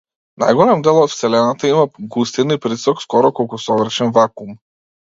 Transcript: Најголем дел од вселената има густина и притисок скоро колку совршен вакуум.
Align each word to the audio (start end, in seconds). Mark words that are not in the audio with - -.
Најголем 0.43 0.79
дел 0.87 1.01
од 1.01 1.11
вселената 1.11 1.69
има 1.75 1.85
густина 2.17 2.59
и 2.59 2.65
притисок 2.67 3.07
скоро 3.07 3.35
колку 3.41 3.65
совршен 3.71 4.19
вакуум. 4.21 4.61